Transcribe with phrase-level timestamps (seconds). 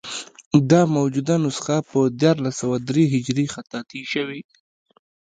[0.71, 4.41] دا موجوده نسخه په دیارلس سوه درې هجري خطاطي شوې.